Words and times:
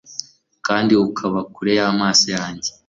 kandi 0.65 0.91
ukaba 1.07 1.39
kure 1.53 1.73
y'amaso 1.79 2.25
yanjye 2.37 2.69